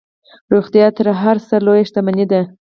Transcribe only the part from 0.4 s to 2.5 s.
روغتیا تر هر څه لویه شتمني ده.